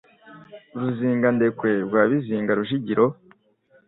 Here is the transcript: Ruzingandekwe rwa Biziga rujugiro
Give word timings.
Ruzingandekwe 0.79 1.69
rwa 1.87 2.01
Biziga 2.09 2.51
rujugiro 2.59 3.05